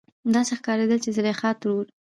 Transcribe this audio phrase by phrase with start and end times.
[0.33, 1.85] داسې ښکارېدل چې زليخا ترور